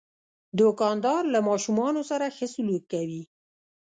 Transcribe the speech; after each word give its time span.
دوکاندار 0.59 1.23
له 1.33 1.39
ماشومان 1.49 1.95
سره 2.09 2.25
ښه 2.35 2.47
سلوک 2.53 2.83
کوي. 2.93 3.23